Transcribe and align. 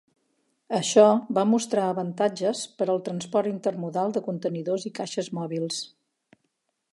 Això 0.75 1.03
va 1.37 1.43
mostrar 1.49 1.83
avantatges 1.89 2.61
per 2.79 2.87
al 2.93 3.03
transport 3.09 3.51
intermodal 3.51 4.17
de 4.17 4.25
contenidors 4.31 4.89
i 4.93 4.93
caixes 5.03 5.31
mòbils. 5.41 5.85